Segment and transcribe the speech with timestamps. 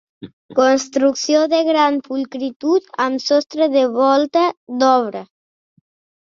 [0.59, 4.45] Construcció de gran pulcritud amb sostre de volta
[4.83, 5.23] d'obra.